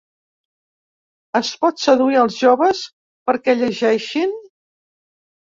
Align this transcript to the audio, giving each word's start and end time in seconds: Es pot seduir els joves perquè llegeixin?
Es 1.39 1.51
pot 1.65 1.83
seduir 1.83 2.17
els 2.23 2.39
joves 2.47 2.81
perquè 3.31 3.57
llegeixin? 3.61 4.35